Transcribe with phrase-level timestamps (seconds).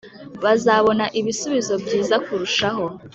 [0.43, 2.83] bazabona ibisubizo byiza kurushaho.